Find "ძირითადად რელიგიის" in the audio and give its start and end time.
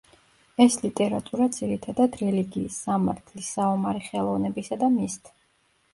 1.57-2.79